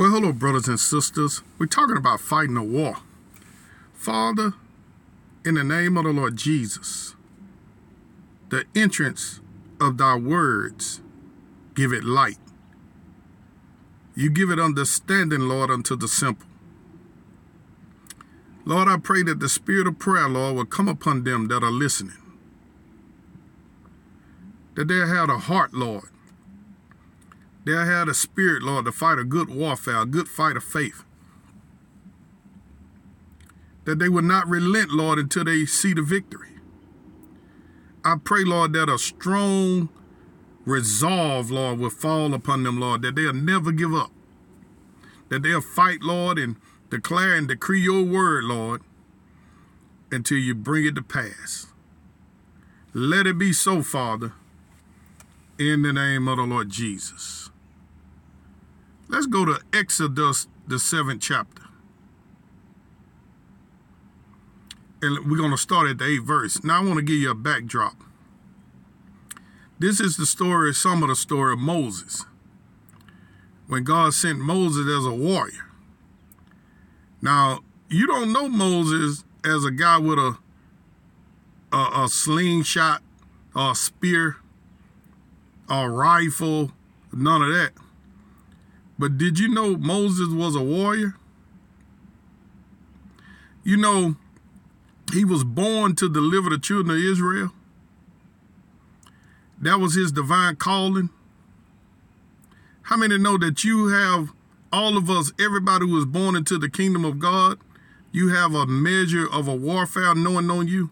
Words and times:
Well, 0.00 0.12
hello, 0.12 0.32
brothers 0.32 0.66
and 0.66 0.80
sisters. 0.80 1.42
We're 1.58 1.66
talking 1.66 1.98
about 1.98 2.20
fighting 2.20 2.56
a 2.56 2.64
war. 2.64 3.00
Father, 3.92 4.54
in 5.44 5.56
the 5.56 5.62
name 5.62 5.98
of 5.98 6.04
the 6.04 6.10
Lord 6.10 6.36
Jesus, 6.36 7.14
the 8.48 8.64
entrance 8.74 9.40
of 9.78 9.98
thy 9.98 10.16
words, 10.16 11.02
give 11.74 11.92
it 11.92 12.02
light. 12.02 12.38
You 14.16 14.30
give 14.30 14.48
it 14.48 14.58
understanding, 14.58 15.40
Lord, 15.40 15.70
unto 15.70 15.96
the 15.96 16.08
simple. 16.08 16.48
Lord, 18.64 18.88
I 18.88 18.96
pray 18.96 19.22
that 19.24 19.38
the 19.38 19.50
spirit 19.50 19.86
of 19.86 19.98
prayer, 19.98 20.30
Lord, 20.30 20.56
will 20.56 20.64
come 20.64 20.88
upon 20.88 21.24
them 21.24 21.48
that 21.48 21.62
are 21.62 21.70
listening. 21.70 22.16
That 24.76 24.88
they'll 24.88 25.06
have 25.06 25.28
a 25.28 25.36
heart, 25.36 25.74
Lord. 25.74 26.08
They'll 27.70 27.84
have 27.84 28.08
the 28.08 28.14
spirit, 28.14 28.64
Lord, 28.64 28.86
to 28.86 28.90
fight 28.90 29.20
a 29.20 29.24
good 29.24 29.48
warfare, 29.48 29.98
a 29.98 30.04
good 30.04 30.28
fight 30.28 30.56
of 30.56 30.64
faith. 30.64 31.04
That 33.84 34.00
they 34.00 34.08
will 34.08 34.24
not 34.24 34.48
relent, 34.48 34.90
Lord, 34.90 35.20
until 35.20 35.44
they 35.44 35.66
see 35.66 35.94
the 35.94 36.02
victory. 36.02 36.48
I 38.04 38.16
pray, 38.24 38.42
Lord, 38.42 38.72
that 38.72 38.88
a 38.88 38.98
strong 38.98 39.88
resolve, 40.64 41.52
Lord, 41.52 41.78
will 41.78 41.90
fall 41.90 42.34
upon 42.34 42.64
them, 42.64 42.80
Lord, 42.80 43.02
that 43.02 43.14
they'll 43.14 43.32
never 43.32 43.70
give 43.70 43.94
up. 43.94 44.10
That 45.28 45.44
they'll 45.44 45.60
fight, 45.60 46.02
Lord, 46.02 46.40
and 46.40 46.56
declare 46.90 47.36
and 47.36 47.46
decree 47.46 47.82
your 47.82 48.02
word, 48.02 48.42
Lord, 48.42 48.82
until 50.10 50.38
you 50.38 50.56
bring 50.56 50.86
it 50.86 50.96
to 50.96 51.02
pass. 51.02 51.68
Let 52.92 53.28
it 53.28 53.38
be 53.38 53.52
so, 53.52 53.84
Father, 53.84 54.32
in 55.56 55.82
the 55.82 55.92
name 55.92 56.26
of 56.26 56.38
the 56.38 56.42
Lord 56.42 56.68
Jesus. 56.68 57.50
Let's 59.10 59.26
go 59.26 59.44
to 59.44 59.58
Exodus, 59.72 60.46
the 60.68 60.78
seventh 60.78 61.20
chapter. 61.20 61.64
And 65.02 65.28
we're 65.28 65.36
going 65.36 65.50
to 65.50 65.58
start 65.58 65.88
at 65.88 65.98
the 65.98 66.04
eighth 66.04 66.24
verse. 66.24 66.62
Now, 66.62 66.80
I 66.80 66.84
want 66.84 66.96
to 66.96 67.02
give 67.02 67.16
you 67.16 67.30
a 67.30 67.34
backdrop. 67.34 67.96
This 69.80 69.98
is 69.98 70.16
the 70.16 70.26
story, 70.26 70.72
some 70.72 71.02
of 71.02 71.08
the 71.08 71.16
story 71.16 71.54
of 71.54 71.58
Moses. 71.58 72.24
When 73.66 73.82
God 73.82 74.14
sent 74.14 74.38
Moses 74.38 74.86
as 74.86 75.04
a 75.04 75.12
warrior. 75.12 75.66
Now, 77.20 77.60
you 77.88 78.06
don't 78.06 78.32
know 78.32 78.48
Moses 78.48 79.24
as 79.44 79.64
a 79.64 79.72
guy 79.72 79.98
with 79.98 80.20
a 80.20 80.38
a, 81.72 82.04
a 82.04 82.08
slingshot, 82.08 83.02
a 83.56 83.74
spear, 83.74 84.36
a 85.68 85.88
rifle, 85.88 86.72
none 87.12 87.42
of 87.42 87.48
that. 87.48 87.72
But 89.00 89.16
did 89.16 89.38
you 89.38 89.48
know 89.48 89.78
Moses 89.78 90.28
was 90.28 90.54
a 90.54 90.60
warrior? 90.60 91.14
You 93.64 93.78
know, 93.78 94.16
he 95.14 95.24
was 95.24 95.42
born 95.42 95.96
to 95.96 96.06
deliver 96.06 96.50
the 96.50 96.58
children 96.58 96.98
of 96.98 97.02
Israel. 97.02 97.50
That 99.58 99.80
was 99.80 99.94
his 99.94 100.12
divine 100.12 100.56
calling. 100.56 101.08
How 102.82 102.98
many 102.98 103.16
know 103.16 103.38
that 103.38 103.64
you 103.64 103.88
have 103.88 104.34
all 104.70 104.98
of 104.98 105.08
us, 105.08 105.32
everybody 105.40 105.86
who 105.86 105.94
was 105.94 106.04
born 106.04 106.36
into 106.36 106.58
the 106.58 106.68
kingdom 106.68 107.06
of 107.06 107.18
God, 107.18 107.58
you 108.12 108.34
have 108.34 108.54
a 108.54 108.66
measure 108.66 109.26
of 109.32 109.48
a 109.48 109.54
warfare 109.54 110.14
knowing 110.14 110.50
on 110.50 110.68
you. 110.68 110.90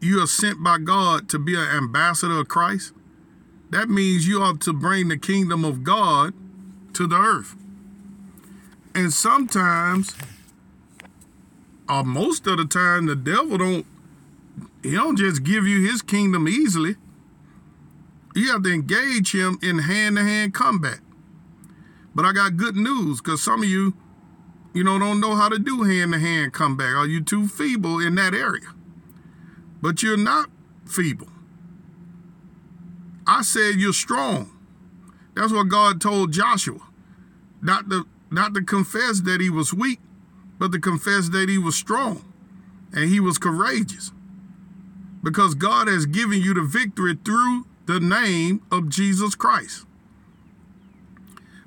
You 0.00 0.20
are 0.20 0.26
sent 0.26 0.64
by 0.64 0.78
God 0.78 1.28
to 1.28 1.38
be 1.38 1.54
an 1.54 1.68
ambassador 1.68 2.40
of 2.40 2.48
Christ. 2.48 2.92
That 3.70 3.88
means 3.88 4.26
you 4.26 4.42
are 4.42 4.54
to 4.54 4.72
bring 4.72 5.06
the 5.06 5.16
kingdom 5.16 5.64
of 5.64 5.84
God 5.84 6.34
to 6.94 7.06
the 7.06 7.16
earth. 7.16 7.54
And 8.94 9.12
sometimes, 9.12 10.14
or 11.88 12.04
most 12.04 12.46
of 12.46 12.58
the 12.58 12.64
time, 12.64 13.06
the 13.06 13.16
devil 13.16 13.58
don't 13.58 13.86
he 14.82 14.92
don't 14.92 15.16
just 15.16 15.44
give 15.44 15.66
you 15.66 15.88
his 15.88 16.02
kingdom 16.02 16.48
easily. 16.48 16.96
You 18.34 18.52
have 18.52 18.62
to 18.62 18.72
engage 18.72 19.34
him 19.34 19.58
in 19.62 19.80
hand-to-hand 19.80 20.54
combat. 20.54 21.00
But 22.14 22.24
I 22.24 22.32
got 22.32 22.56
good 22.56 22.76
news 22.76 23.20
because 23.20 23.42
some 23.42 23.62
of 23.62 23.68
you, 23.68 23.94
you 24.72 24.84
know, 24.84 24.98
don't 24.98 25.20
know 25.20 25.34
how 25.34 25.48
to 25.48 25.58
do 25.58 25.82
hand-to-hand 25.82 26.52
combat. 26.52 26.94
Are 26.94 27.06
you 27.06 27.22
too 27.22 27.46
feeble 27.46 27.98
in 27.98 28.14
that 28.14 28.34
area? 28.34 28.68
But 29.82 30.02
you're 30.02 30.16
not 30.16 30.48
feeble. 30.86 31.28
I 33.26 33.42
said 33.42 33.76
you're 33.76 33.92
strong. 33.92 34.50
That's 35.34 35.52
what 35.52 35.68
God 35.68 36.00
told 36.00 36.32
Joshua. 36.32 36.80
Not 37.62 37.90
to 37.90 38.06
not 38.30 38.54
to 38.54 38.62
confess 38.62 39.20
that 39.22 39.40
he 39.40 39.50
was 39.50 39.74
weak, 39.74 39.98
but 40.58 40.72
to 40.72 40.78
confess 40.78 41.28
that 41.30 41.48
he 41.48 41.58
was 41.58 41.74
strong 41.74 42.24
and 42.92 43.08
he 43.08 43.20
was 43.20 43.38
courageous. 43.38 44.12
Because 45.22 45.54
God 45.54 45.88
has 45.88 46.06
given 46.06 46.40
you 46.40 46.54
the 46.54 46.62
victory 46.62 47.18
through 47.24 47.66
the 47.86 48.00
name 48.00 48.62
of 48.70 48.88
Jesus 48.88 49.34
Christ. 49.34 49.84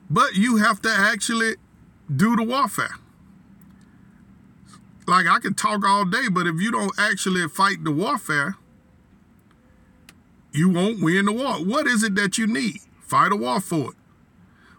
But 0.10 0.36
you 0.36 0.58
have 0.58 0.82
to 0.84 0.90
actually 0.90 1.56
do 2.14 2.36
the 2.36 2.44
warfare. 2.44 2.96
Like 5.08 5.28
I 5.28 5.40
can 5.40 5.54
talk 5.54 5.86
all 5.86 6.06
day, 6.06 6.30
but 6.32 6.48
if 6.48 6.62
you 6.62 6.72
don't 6.72 6.94
actually 6.98 7.48
fight 7.50 7.84
the 7.84 7.92
warfare, 7.92 8.58
you 10.52 10.70
won't 10.70 11.02
win 11.02 11.26
the 11.26 11.34
war. 11.34 11.56
What 11.56 11.88
is 11.88 12.04
it 12.04 12.16
that 12.16 12.38
you 12.38 12.48
need? 12.48 12.80
Fight 13.14 13.32
a 13.32 13.36
war 13.36 13.60
for 13.60 13.92
it. 13.92 13.98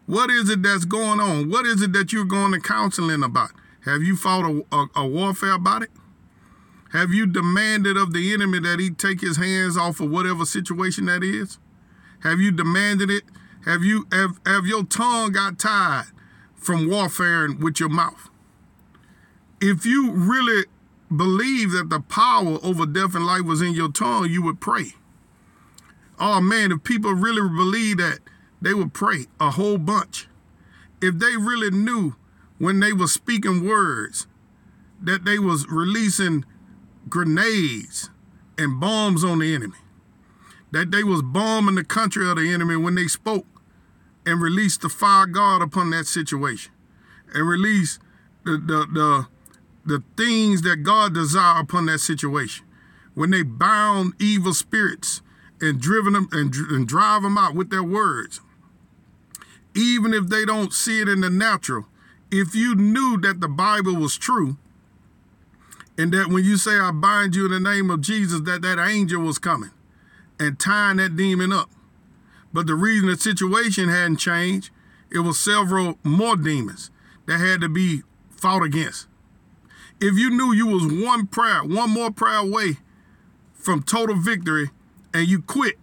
What 0.07 0.29
is 0.29 0.51
it 0.51 0.61
that's 0.61 0.85
going 0.85 1.21
on? 1.21 1.51
What 1.51 1.67
is 1.67 1.83
it 1.83 1.93
that 1.93 2.13
you're 2.13 2.25
going 2.25 2.51
to 2.51 2.59
counseling 2.59 3.23
about? 3.23 3.53
Have 3.85 4.03
you 4.03 4.17
fought 4.17 4.45
a, 4.45 4.65
a, 4.77 4.87
a 4.97 5.07
warfare 5.07 5.53
about 5.53 5.85
it? 5.85 5.91
Have 6.91 7.15
you 7.15 7.27
demanded 7.27 7.97
of 7.97 8.13
the 8.13 8.33
enemy 8.33 8.59
that 8.59 8.81
he 8.81 8.91
take 8.91 9.21
his 9.21 9.37
hands 9.37 9.77
off 9.77 10.01
of 10.01 10.11
whatever 10.11 10.45
situation 10.45 11.05
that 11.05 11.23
is? 11.23 11.61
Have 12.25 12.41
you 12.41 12.51
demanded 12.51 13.09
it? 13.09 13.23
Have 13.67 13.85
you 13.85 14.09
have, 14.11 14.41
have 14.45 14.67
your 14.67 14.83
tongue 14.83 15.31
got 15.31 15.61
tied 15.61 16.07
from 16.57 16.91
warfare 16.91 17.49
with 17.53 17.79
your 17.79 17.89
mouth? 17.89 18.31
If 19.61 19.87
you 19.87 20.11
really 20.11 20.65
believe 21.17 21.71
that 21.71 21.89
the 21.89 22.01
power 22.01 22.59
over 22.65 22.85
death 22.85 23.15
and 23.15 23.27
life 23.27 23.43
was 23.43 23.63
in 23.63 23.75
your 23.75 23.93
tongue, 23.93 24.29
you 24.29 24.43
would 24.43 24.61
pray. 24.61 24.95
Oh 26.27 26.41
man, 26.41 26.73
if 26.73 26.83
people 26.85 27.13
really 27.13 27.47
believe 27.47 27.99
that, 27.99 28.21
they 28.59 28.73
would 28.73 28.95
pray 28.95 29.27
a 29.39 29.51
whole 29.51 29.77
bunch. 29.77 30.27
If 31.03 31.19
they 31.19 31.37
really 31.37 31.71
knew 31.71 32.17
when 32.57 32.81
they 32.81 32.95
were 32.95 33.09
speaking 33.09 33.69
words 33.69 34.27
that 35.03 35.27
they 35.27 35.39
was 35.39 35.67
releasing 35.69 36.47
grenades 37.11 38.09
and 38.57 38.81
bombs 38.81 39.23
on 39.23 39.41
the 39.41 39.55
enemy. 39.55 39.77
That 40.71 40.91
they 40.91 41.05
was 41.05 41.21
bombing 41.21 41.75
the 41.75 41.85
country 41.85 42.27
of 42.27 42.37
the 42.37 42.51
enemy 42.51 42.77
when 42.77 42.95
they 42.95 43.07
spoke 43.07 43.45
and 44.25 44.41
released 44.41 44.81
the 44.81 44.89
fire 44.89 45.27
God 45.27 45.61
upon 45.61 45.91
that 45.91 46.07
situation. 46.07 46.73
And 47.35 47.47
released 47.47 48.01
the 48.47 48.53
the 48.53 48.87
the, 48.91 49.27
the 49.85 50.03
things 50.17 50.63
that 50.63 50.85
God 50.85 51.13
desire 51.13 51.61
upon 51.61 51.85
that 51.85 51.99
situation. 51.99 52.65
When 53.13 53.31
they 53.31 53.43
bound 53.43 54.15
evil 54.19 54.55
spirits 54.55 55.21
and 55.61 55.81
driven 55.81 56.13
them 56.13 56.29
and, 56.33 56.55
and 56.55 56.87
drive 56.87 57.23
them 57.23 57.39
out 57.39 57.55
with 57.55 57.71
their 57.71 57.83
words. 57.83 58.41
Even 59.75 60.15
if 60.15 60.29
they 60.29 60.45
don't 60.45 60.73
see 60.73 61.01
it 61.01 61.09
in 61.09 61.21
the 61.21 61.31
natural, 61.31 61.87
if 62.31 62.55
you 62.55 62.75
knew 62.75 63.19
that 63.21 63.41
the 63.41 63.49
Bible 63.49 63.95
was 63.95 64.17
true, 64.17 64.57
and 65.97 66.13
that 66.13 66.29
when 66.29 66.45
you 66.45 66.57
say 66.57 66.79
I 66.79 66.91
bind 66.91 67.37
you 67.37 67.47
in 67.47 67.53
the 67.53 67.61
name 67.61 67.91
of 67.91 68.01
Jesus, 68.01 68.41
that 68.41 68.63
that 68.63 68.79
angel 68.79 69.23
was 69.23 69.39
coming 69.39 69.71
and 70.41 70.59
tying 70.59 70.97
that 70.97 71.17
demon 71.17 71.53
up. 71.53 71.71
But 72.53 72.67
the 72.67 72.75
reason 72.75 73.09
the 73.09 73.17
situation 73.17 73.89
hadn't 73.89 74.17
changed, 74.17 74.71
it 75.11 75.21
was 75.21 75.39
several 75.39 75.99
more 76.03 76.37
demons 76.37 76.91
that 77.27 77.39
had 77.39 77.61
to 77.61 77.69
be 77.69 78.03
fought 78.31 78.63
against. 78.63 79.07
If 80.01 80.19
you 80.19 80.31
knew 80.31 80.53
you 80.53 80.67
was 80.67 80.87
one 80.87 81.27
prayer, 81.27 81.63
one 81.63 81.91
more 81.91 82.11
prayer 82.11 82.39
away 82.39 82.79
from 83.55 83.83
total 83.83 84.17
victory, 84.17 84.71
and 85.15 85.27
you 85.27 85.41
quit 85.41 85.77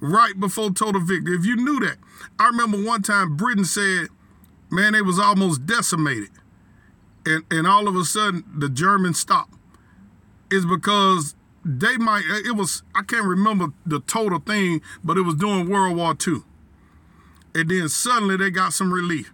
right 0.00 0.38
before 0.38 0.70
total 0.70 1.02
victory, 1.02 1.36
if 1.36 1.44
you 1.44 1.56
knew 1.56 1.80
that, 1.80 1.98
I 2.38 2.46
remember 2.46 2.82
one 2.82 3.02
time 3.02 3.36
Britain 3.36 3.66
said, 3.66 4.08
man, 4.70 4.94
they 4.94 5.02
was 5.02 5.18
almost 5.18 5.66
decimated 5.66 6.30
and, 7.26 7.44
and 7.50 7.66
all 7.66 7.88
of 7.88 7.96
a 7.96 8.04
sudden 8.04 8.44
the 8.56 8.68
Germans 8.68 9.20
stopped 9.20 9.54
is 10.50 10.66
because 10.66 11.34
they 11.64 11.96
might 11.96 12.24
uh, 12.30 12.48
it 12.48 12.56
was 12.56 12.82
I 12.94 13.02
can't 13.02 13.26
remember 13.26 13.72
the 13.84 14.00
total 14.00 14.38
thing, 14.38 14.80
but 15.04 15.16
it 15.18 15.22
was 15.22 15.34
during 15.34 15.68
World 15.68 15.96
War 15.96 16.14
II. 16.26 16.42
And 17.54 17.68
then 17.68 17.88
suddenly 17.88 18.36
they 18.36 18.50
got 18.50 18.72
some 18.72 18.92
relief. 18.92 19.32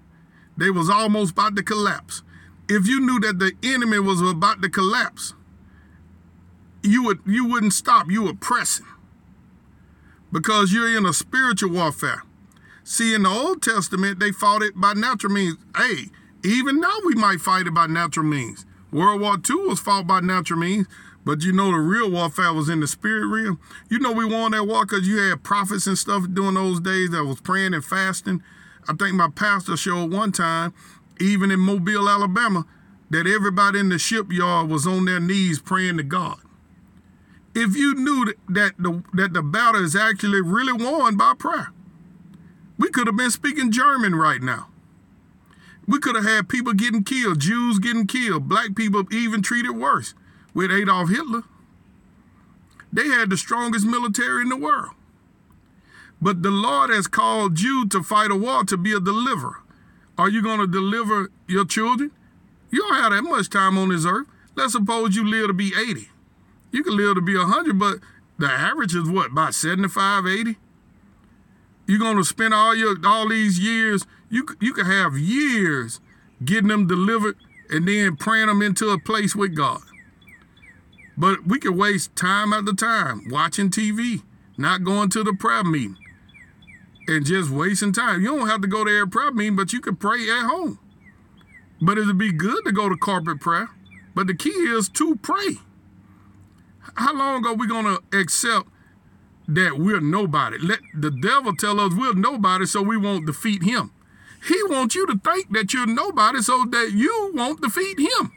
They 0.56 0.70
was 0.70 0.88
almost 0.88 1.32
about 1.32 1.54
to 1.56 1.62
collapse. 1.62 2.22
If 2.68 2.88
you 2.88 3.00
knew 3.00 3.20
that 3.20 3.38
the 3.38 3.52
enemy 3.62 3.98
was 3.98 4.20
about 4.22 4.62
to 4.62 4.70
collapse, 4.70 5.34
you 6.82 7.04
would 7.04 7.20
you 7.26 7.46
wouldn't 7.46 7.74
stop. 7.74 8.10
You 8.10 8.22
would 8.22 8.40
press 8.40 8.78
him. 8.78 8.86
Because 10.32 10.72
you're 10.72 10.96
in 10.96 11.06
a 11.06 11.12
spiritual 11.12 11.70
warfare. 11.70 12.22
See, 12.84 13.14
in 13.14 13.22
the 13.24 13.28
Old 13.28 13.62
Testament, 13.62 14.20
they 14.20 14.32
fought 14.32 14.62
it 14.62 14.80
by 14.80 14.92
natural 14.92 15.32
means. 15.32 15.56
Hey, 15.76 16.06
even 16.44 16.80
now 16.80 16.96
we 17.04 17.14
might 17.14 17.40
fight 17.40 17.66
it 17.66 17.74
by 17.74 17.86
natural 17.86 18.26
means. 18.26 18.64
World 18.92 19.20
War 19.20 19.36
II 19.36 19.66
was 19.66 19.80
fought 19.80 20.06
by 20.06 20.20
natural 20.20 20.60
means, 20.60 20.86
but 21.24 21.42
you 21.42 21.52
know 21.52 21.72
the 21.72 21.78
real 21.78 22.10
warfare 22.10 22.52
was 22.52 22.68
in 22.68 22.78
the 22.78 22.86
spirit 22.86 23.26
realm. 23.26 23.58
You 23.90 23.98
know 23.98 24.12
we 24.12 24.24
won 24.24 24.52
that 24.52 24.64
war 24.64 24.86
because 24.86 25.08
you 25.08 25.18
had 25.18 25.42
prophets 25.42 25.88
and 25.88 25.98
stuff 25.98 26.24
during 26.32 26.54
those 26.54 26.78
days 26.78 27.10
that 27.10 27.24
was 27.24 27.40
praying 27.40 27.74
and 27.74 27.84
fasting. 27.84 28.42
I 28.88 28.94
think 28.94 29.16
my 29.16 29.28
pastor 29.28 29.76
showed 29.76 30.12
one 30.12 30.30
time, 30.30 30.72
even 31.20 31.50
in 31.50 31.58
Mobile, 31.58 32.08
Alabama, 32.08 32.64
that 33.10 33.26
everybody 33.26 33.80
in 33.80 33.88
the 33.88 33.98
shipyard 33.98 34.68
was 34.68 34.86
on 34.86 35.04
their 35.04 35.20
knees 35.20 35.60
praying 35.60 35.96
to 35.96 36.04
God. 36.04 36.38
If 37.58 37.74
you 37.74 37.94
knew 37.94 38.34
that 38.50 38.74
the 38.78 39.02
that 39.14 39.32
the 39.32 39.40
battle 39.40 39.82
is 39.82 39.96
actually 39.96 40.42
really 40.42 40.74
won 40.74 41.16
by 41.16 41.32
prayer, 41.38 41.72
we 42.76 42.90
could 42.90 43.06
have 43.06 43.16
been 43.16 43.30
speaking 43.30 43.72
German 43.72 44.14
right 44.14 44.42
now. 44.42 44.68
We 45.88 45.98
could 45.98 46.16
have 46.16 46.26
had 46.26 46.50
people 46.50 46.74
getting 46.74 47.02
killed, 47.02 47.40
Jews 47.40 47.78
getting 47.78 48.06
killed, 48.06 48.46
black 48.46 48.76
people 48.76 49.10
even 49.10 49.40
treated 49.40 49.70
worse 49.70 50.12
with 50.52 50.70
Adolf 50.70 51.08
Hitler. 51.08 51.44
They 52.92 53.08
had 53.08 53.30
the 53.30 53.38
strongest 53.38 53.86
military 53.86 54.42
in 54.42 54.50
the 54.50 54.56
world. 54.58 54.92
But 56.20 56.42
the 56.42 56.50
Lord 56.50 56.90
has 56.90 57.06
called 57.06 57.58
you 57.58 57.88
to 57.88 58.02
fight 58.02 58.30
a 58.30 58.36
war 58.36 58.64
to 58.64 58.76
be 58.76 58.92
a 58.92 59.00
deliverer. 59.00 59.62
Are 60.18 60.28
you 60.28 60.42
going 60.42 60.60
to 60.60 60.66
deliver 60.66 61.30
your 61.46 61.64
children? 61.64 62.10
You 62.70 62.80
don't 62.80 62.96
have 62.96 63.12
that 63.12 63.22
much 63.22 63.48
time 63.48 63.78
on 63.78 63.88
this 63.88 64.04
earth. 64.04 64.26
Let's 64.54 64.72
suppose 64.72 65.16
you 65.16 65.26
live 65.26 65.46
to 65.46 65.54
be 65.54 65.72
80. 65.74 66.10
You 66.76 66.84
can 66.84 66.94
live 66.94 67.14
to 67.14 67.22
be 67.22 67.34
100, 67.34 67.78
but 67.78 68.00
the 68.38 68.52
average 68.52 68.94
is 68.94 69.08
what, 69.08 69.30
about 69.30 69.54
75, 69.54 70.26
80? 70.26 70.58
You're 71.86 71.98
going 71.98 72.18
to 72.18 72.24
spend 72.24 72.52
all 72.52 72.74
your 72.76 72.96
all 73.02 73.30
these 73.30 73.58
years, 73.58 74.04
you, 74.28 74.46
you 74.60 74.74
can 74.74 74.84
have 74.84 75.16
years 75.16 76.00
getting 76.44 76.68
them 76.68 76.86
delivered 76.86 77.36
and 77.70 77.88
then 77.88 78.16
praying 78.16 78.48
them 78.48 78.60
into 78.60 78.90
a 78.90 78.98
place 78.98 79.34
with 79.34 79.56
God. 79.56 79.80
But 81.16 81.46
we 81.46 81.58
can 81.58 81.78
waste 81.78 82.14
time 82.14 82.52
after 82.52 82.74
time 82.74 83.22
watching 83.30 83.70
TV, 83.70 84.22
not 84.58 84.84
going 84.84 85.08
to 85.10 85.24
the 85.24 85.32
prayer 85.32 85.64
meeting, 85.64 85.96
and 87.08 87.24
just 87.24 87.48
wasting 87.48 87.94
time. 87.94 88.20
You 88.20 88.36
don't 88.36 88.48
have 88.48 88.60
to 88.60 88.68
go 88.68 88.84
to 88.84 88.90
every 88.90 89.08
prayer 89.08 89.32
meeting, 89.32 89.56
but 89.56 89.72
you 89.72 89.80
can 89.80 89.96
pray 89.96 90.28
at 90.28 90.44
home. 90.44 90.78
But 91.80 91.96
it'd 91.96 92.18
be 92.18 92.32
good 92.32 92.66
to 92.66 92.72
go 92.72 92.90
to 92.90 92.96
corporate 92.96 93.40
prayer. 93.40 93.70
But 94.14 94.26
the 94.26 94.34
key 94.34 94.50
is 94.50 94.90
to 94.90 95.16
pray. 95.16 95.60
How 96.94 97.14
long 97.14 97.46
are 97.46 97.54
we 97.54 97.66
going 97.66 97.84
to 97.84 98.18
accept 98.18 98.68
that 99.48 99.78
we're 99.78 100.00
nobody? 100.00 100.58
Let 100.58 100.80
the 100.94 101.10
devil 101.10 101.54
tell 101.54 101.80
us 101.80 101.92
we're 101.94 102.14
nobody 102.14 102.66
so 102.66 102.82
we 102.82 102.96
won't 102.96 103.26
defeat 103.26 103.62
him. 103.62 103.92
He 104.46 104.60
wants 104.68 104.94
you 104.94 105.06
to 105.06 105.18
think 105.18 105.52
that 105.52 105.74
you're 105.74 105.86
nobody 105.86 106.40
so 106.40 106.64
that 106.70 106.92
you 106.92 107.32
won't 107.34 107.60
defeat 107.60 107.98
him. 107.98 108.32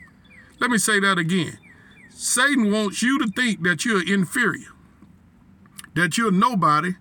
Let 0.59 0.71
me 0.71 0.77
say 0.77 0.99
that 0.99 1.17
again. 1.17 1.57
Satan 2.09 2.71
wants 2.71 3.01
you 3.01 3.19
to 3.19 3.27
think 3.27 3.63
that 3.63 3.85
you're 3.85 4.05
inferior, 4.05 4.69
that 5.95 6.17
you're 6.17 6.31
nobody, 6.31 6.95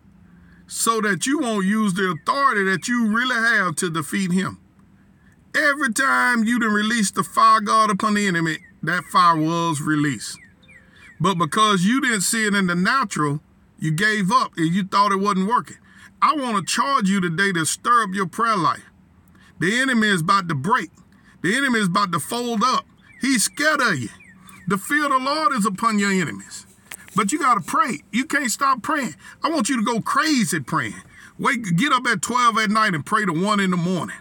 so 0.67 1.01
that 1.01 1.27
you 1.27 1.41
won't 1.41 1.67
use 1.67 1.95
the 1.95 2.11
authority 2.11 2.65
that 2.65 2.87
you 2.87 3.09
really 3.09 3.35
have 3.35 3.75
to 3.77 3.91
defeat 3.91 4.31
him. 4.31 4.61
Every 5.57 5.93
time 5.93 6.45
you 6.45 6.61
done 6.61 6.73
release 6.73 7.11
the 7.11 7.25
fire 7.25 7.61
God 7.61 7.91
upon 7.91 8.15
the 8.15 8.27
enemy, 8.27 8.59
that 8.83 9.05
fire 9.05 9.37
was 9.37 9.81
released. 9.81 10.39
But 11.21 11.35
because 11.35 11.85
you 11.85 12.01
didn't 12.01 12.23
see 12.23 12.47
it 12.47 12.55
in 12.55 12.67
the 12.67 12.75
natural, 12.75 13.41
you 13.79 13.93
gave 13.93 14.31
up 14.31 14.53
and 14.57 14.73
you 14.75 14.85
thought 14.85 15.13
it 15.13 15.17
wasn't 15.17 15.49
working. 15.49 15.79
I 16.21 16.35
want 16.35 16.57
to 16.57 16.73
charge 16.73 17.09
you 17.09 17.21
today 17.21 17.53
to 17.53 17.65
stir 17.65 18.03
up 18.05 18.11
your 18.13 18.27
prayer 18.27 18.57
life. 18.57 18.85
The 19.61 19.79
enemy 19.81 20.09
is 20.09 20.21
about 20.21 20.49
to 20.49 20.55
break. 20.55 20.91
The 21.43 21.57
enemy 21.57 21.81
is 21.81 21.87
about 21.87 22.13
to 22.13 22.21
fold 22.21 22.63
up. 22.65 22.85
He's 23.21 23.45
scared 23.45 23.81
of 23.81 23.99
you. 23.99 24.09
The 24.67 24.79
fear 24.79 25.05
of 25.05 25.13
the 25.13 25.19
Lord 25.19 25.53
is 25.55 25.67
upon 25.67 25.99
your 25.99 26.13
enemies. 26.13 26.67
But 27.17 27.33
you 27.33 27.39
got 27.39 27.55
to 27.55 27.61
pray. 27.61 28.01
You 28.13 28.25
can't 28.25 28.51
stop 28.51 28.83
praying. 28.83 29.15
I 29.43 29.51
want 29.51 29.69
you 29.69 29.77
to 29.77 29.83
go 29.83 30.01
crazy 30.01 30.61
praying. 30.61 31.03
Wake, 31.39 31.77
get 31.77 31.93
up 31.93 32.07
at 32.07 32.23
12 32.23 32.59
at 32.59 32.71
night 32.71 32.95
and 32.95 33.07
pray 33.07 33.25
to 33.25 33.33
1 33.33 33.61
in 33.61 33.71
the 33.71 33.77
morning. 33.77 34.17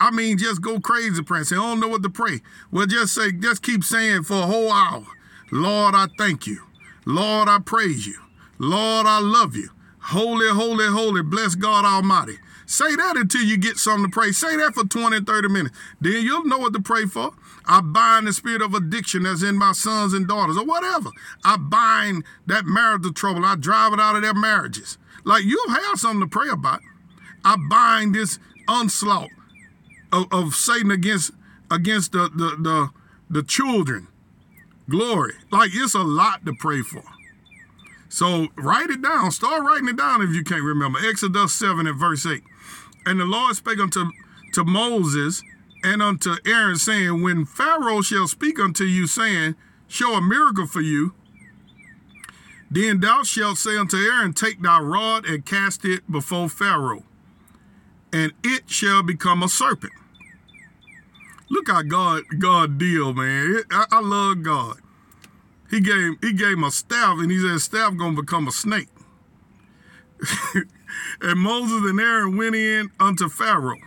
I 0.00 0.10
mean, 0.10 0.38
just 0.38 0.62
go 0.62 0.80
crazy 0.80 1.22
praying. 1.22 1.44
Say, 1.44 1.56
I 1.56 1.58
don't 1.58 1.80
know 1.80 1.88
what 1.88 2.02
to 2.02 2.10
pray. 2.10 2.40
Well, 2.70 2.86
just 2.86 3.14
say, 3.14 3.32
just 3.32 3.62
keep 3.62 3.84
saying 3.84 4.22
for 4.22 4.34
a 4.34 4.46
whole 4.46 4.72
hour, 4.72 5.04
Lord, 5.52 5.94
I 5.94 6.06
thank 6.18 6.46
you. 6.46 6.62
Lord, 7.04 7.48
I 7.48 7.58
praise 7.58 8.06
you. 8.06 8.16
Lord, 8.58 9.06
I 9.06 9.20
love 9.20 9.56
you. 9.56 9.70
Holy, 9.98 10.48
holy, 10.48 10.86
holy, 10.86 11.22
bless 11.22 11.54
God 11.54 11.84
Almighty. 11.84 12.38
Say 12.66 12.94
that 12.94 13.16
until 13.16 13.42
you 13.42 13.56
get 13.56 13.78
something 13.78 14.10
to 14.10 14.14
pray. 14.14 14.30
Say 14.30 14.56
that 14.56 14.74
for 14.74 14.84
20, 14.84 15.22
30 15.22 15.48
minutes. 15.48 15.76
Then 16.00 16.22
you'll 16.22 16.44
know 16.44 16.58
what 16.58 16.72
to 16.72 16.80
pray 16.80 17.04
for. 17.04 17.32
I 17.66 17.80
bind 17.80 18.26
the 18.26 18.32
spirit 18.32 18.62
of 18.62 18.74
addiction 18.74 19.24
that's 19.24 19.42
in 19.42 19.56
my 19.56 19.72
sons 19.72 20.12
and 20.12 20.28
daughters, 20.28 20.56
or 20.56 20.64
whatever. 20.64 21.10
I 21.44 21.56
bind 21.56 22.24
that 22.46 22.66
marital 22.66 23.12
trouble. 23.12 23.44
I 23.44 23.56
drive 23.56 23.92
it 23.92 24.00
out 24.00 24.14
of 24.16 24.22
their 24.22 24.34
marriages. 24.34 24.98
Like 25.24 25.44
you'll 25.44 25.70
have 25.70 25.98
something 25.98 26.20
to 26.20 26.26
pray 26.28 26.48
about. 26.48 26.80
I 27.44 27.56
bind 27.68 28.14
this 28.14 28.38
onslaught 28.68 29.30
of, 30.12 30.26
of 30.32 30.54
Satan 30.54 30.90
against 30.90 31.32
against 31.70 32.12
the, 32.12 32.30
the 32.34 32.56
the 32.56 32.90
the 33.28 33.42
children. 33.42 34.08
Glory. 34.90 35.34
Like 35.50 35.70
it's 35.72 35.94
a 35.94 36.02
lot 36.02 36.44
to 36.44 36.52
pray 36.52 36.82
for. 36.82 37.04
So 38.08 38.48
write 38.56 38.90
it 38.90 39.00
down. 39.00 39.30
Start 39.30 39.62
writing 39.62 39.88
it 39.88 39.96
down 39.96 40.20
if 40.20 40.34
you 40.34 40.42
can't 40.42 40.64
remember. 40.64 40.98
Exodus 40.98 41.54
7 41.54 41.86
and 41.86 41.98
verse 41.98 42.26
8. 42.26 42.42
And 43.06 43.20
the 43.20 43.24
Lord 43.24 43.54
spake 43.54 43.78
unto 43.78 44.10
to 44.52 44.64
Moses 44.64 45.42
and 45.84 46.02
unto 46.02 46.34
Aaron, 46.44 46.76
saying, 46.76 47.22
When 47.22 47.46
Pharaoh 47.46 48.02
shall 48.02 48.26
speak 48.26 48.58
unto 48.58 48.84
you, 48.84 49.06
saying, 49.06 49.54
Show 49.86 50.14
a 50.14 50.20
miracle 50.20 50.66
for 50.66 50.80
you, 50.80 51.14
then 52.70 53.00
thou 53.00 53.22
shalt 53.22 53.58
say 53.58 53.76
unto 53.76 53.96
Aaron, 53.96 54.32
Take 54.32 54.60
thy 54.60 54.80
rod 54.80 55.24
and 55.24 55.46
cast 55.46 55.84
it 55.84 56.10
before 56.10 56.48
Pharaoh, 56.48 57.04
and 58.12 58.32
it 58.42 58.68
shall 58.68 59.02
become 59.02 59.42
a 59.42 59.48
serpent. 59.48 59.92
Look 61.50 61.68
how 61.68 61.82
God 61.82 62.22
God 62.38 62.78
deal, 62.78 63.12
man. 63.12 63.62
I, 63.70 63.84
I 63.90 64.00
love 64.00 64.42
God. 64.42 64.76
He 65.68 65.80
gave 65.80 66.14
he 66.22 66.32
gave 66.32 66.52
him 66.52 66.64
a 66.64 66.70
staff, 66.70 67.18
and 67.18 67.30
he 67.30 67.40
said, 67.40 67.60
"Staff 67.60 67.96
gonna 67.96 68.20
become 68.20 68.46
a 68.46 68.52
snake." 68.52 68.88
and 71.20 71.40
Moses 71.40 71.88
and 71.90 72.00
Aaron 72.00 72.36
went 72.36 72.54
in 72.54 72.90
unto 73.00 73.28
Pharaoh, 73.28 73.80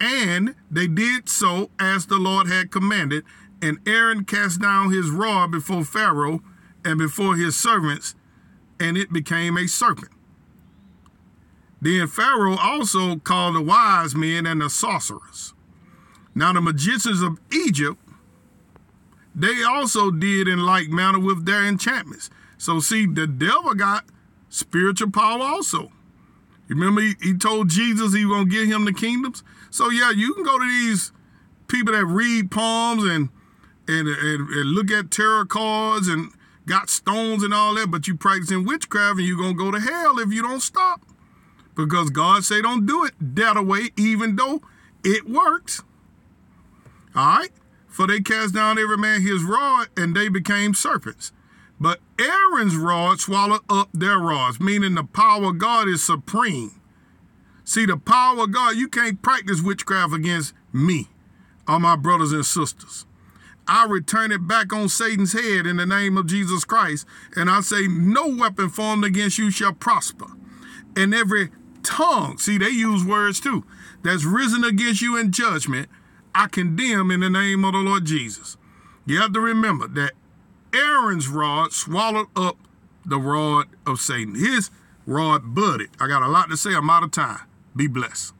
and 0.00 0.54
they 0.70 0.88
did 0.88 1.28
so 1.28 1.70
as 1.78 2.06
the 2.06 2.18
Lord 2.18 2.48
had 2.48 2.70
commanded. 2.70 3.24
And 3.62 3.78
Aaron 3.88 4.24
cast 4.24 4.60
down 4.60 4.92
his 4.92 5.08
rod 5.08 5.50
before 5.50 5.82
Pharaoh 5.82 6.42
and 6.84 6.98
before 6.98 7.36
his 7.36 7.56
servants, 7.56 8.14
and 8.78 8.98
it 8.98 9.10
became 9.12 9.56
a 9.56 9.66
serpent. 9.66 10.12
Then 11.80 12.06
Pharaoh 12.06 12.56
also 12.56 13.16
called 13.16 13.56
the 13.56 13.62
wise 13.62 14.14
men 14.14 14.44
and 14.44 14.60
the 14.60 14.68
sorcerers. 14.68 15.54
Now 16.36 16.52
the 16.52 16.60
magicians 16.60 17.22
of 17.22 17.40
Egypt 17.50 17.98
they 19.34 19.62
also 19.62 20.10
did 20.10 20.48
in 20.48 20.60
like 20.60 20.88
manner 20.88 21.18
with 21.18 21.44
their 21.44 21.66
enchantments. 21.66 22.30
So 22.56 22.78
see, 22.78 23.06
the 23.06 23.26
devil 23.26 23.74
got 23.74 24.04
spiritual 24.48 25.10
power 25.10 25.42
also. 25.42 25.92
Remember, 26.68 27.00
he, 27.00 27.14
he 27.22 27.34
told 27.36 27.68
Jesus 27.70 28.14
he 28.14 28.24
was 28.24 28.38
gonna 28.38 28.50
give 28.50 28.68
him 28.68 28.84
the 28.84 28.92
kingdoms. 28.92 29.42
So 29.70 29.90
yeah, 29.90 30.10
you 30.10 30.34
can 30.34 30.44
go 30.44 30.58
to 30.58 30.64
these 30.64 31.10
people 31.68 31.92
that 31.92 32.04
read 32.04 32.50
palms 32.50 33.04
and 33.04 33.30
and, 33.88 34.08
and, 34.08 34.48
and 34.50 34.70
look 34.70 34.90
at 34.90 35.10
tarot 35.10 35.46
cards 35.46 36.08
and 36.08 36.32
got 36.66 36.90
stones 36.90 37.44
and 37.44 37.54
all 37.54 37.74
that, 37.76 37.90
but 37.90 38.08
you 38.08 38.16
practicing 38.16 38.66
witchcraft 38.66 39.18
and 39.18 39.26
you're 39.26 39.38
gonna 39.38 39.54
go 39.54 39.70
to 39.70 39.80
hell 39.80 40.18
if 40.18 40.32
you 40.32 40.42
don't 40.42 40.60
stop. 40.60 41.00
Because 41.74 42.10
God 42.10 42.44
say 42.44 42.60
don't 42.60 42.84
do 42.84 43.04
it 43.04 43.14
that 43.20 43.64
way, 43.64 43.90
even 43.96 44.36
though 44.36 44.60
it 45.02 45.28
works. 45.28 45.82
All 47.16 47.38
right. 47.38 47.50
For 47.88 48.06
they 48.06 48.20
cast 48.20 48.54
down 48.54 48.78
every 48.78 48.98
man 48.98 49.22
his 49.22 49.42
rod, 49.42 49.88
and 49.96 50.14
they 50.14 50.28
became 50.28 50.74
serpents. 50.74 51.32
But 51.80 52.00
Aaron's 52.18 52.76
rod 52.76 53.20
swallowed 53.20 53.62
up 53.70 53.88
their 53.92 54.18
rods, 54.18 54.60
meaning 54.60 54.94
the 54.94 55.04
power 55.04 55.44
of 55.46 55.58
God 55.58 55.88
is 55.88 56.04
supreme. 56.04 56.80
See, 57.64 57.86
the 57.86 57.96
power 57.96 58.44
of 58.44 58.52
God, 58.52 58.76
you 58.76 58.88
can't 58.88 59.22
practice 59.22 59.62
witchcraft 59.62 60.14
against 60.14 60.54
me 60.72 61.08
or 61.66 61.80
my 61.80 61.96
brothers 61.96 62.32
and 62.32 62.44
sisters. 62.44 63.06
I 63.68 63.86
return 63.86 64.30
it 64.30 64.46
back 64.46 64.72
on 64.72 64.88
Satan's 64.88 65.32
head 65.32 65.66
in 65.66 65.76
the 65.76 65.86
name 65.86 66.16
of 66.16 66.26
Jesus 66.26 66.64
Christ, 66.64 67.06
and 67.34 67.50
I 67.50 67.60
say, 67.62 67.88
No 67.88 68.28
weapon 68.28 68.68
formed 68.68 69.04
against 69.04 69.38
you 69.38 69.50
shall 69.50 69.72
prosper. 69.72 70.26
And 70.94 71.12
every 71.12 71.50
tongue, 71.82 72.38
see, 72.38 72.58
they 72.58 72.68
use 72.68 73.04
words 73.04 73.40
too, 73.40 73.64
that's 74.02 74.24
risen 74.24 74.64
against 74.64 75.02
you 75.02 75.16
in 75.16 75.32
judgment, 75.32 75.88
I 76.38 76.48
condemn 76.48 77.10
in 77.10 77.20
the 77.20 77.30
name 77.30 77.64
of 77.64 77.72
the 77.72 77.78
Lord 77.78 78.04
Jesus. 78.04 78.58
You 79.06 79.18
have 79.22 79.32
to 79.32 79.40
remember 79.40 79.88
that 79.88 80.12
Aaron's 80.74 81.28
rod 81.28 81.72
swallowed 81.72 82.26
up 82.36 82.58
the 83.06 83.18
rod 83.18 83.68
of 83.86 84.00
Satan. 84.00 84.34
His 84.34 84.70
Rod 85.06 85.54
Buddy. 85.54 85.86
I 85.98 86.08
got 86.08 86.22
a 86.22 86.28
lot 86.28 86.50
to 86.50 86.58
say. 86.58 86.74
I'm 86.74 86.90
out 86.90 87.04
of 87.04 87.10
time. 87.10 87.40
Be 87.74 87.86
blessed. 87.86 88.35